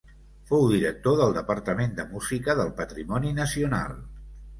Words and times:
Fou 0.51 0.63
director 0.69 1.17
del 1.19 1.35
Departament 1.35 1.93
de 1.99 2.05
Música 2.13 2.55
del 2.61 2.71
Patrimoni 2.79 3.35
Nacional. 3.41 3.93